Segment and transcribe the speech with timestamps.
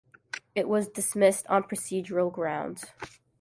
[0.55, 2.85] It was dismissed on procedural grounds.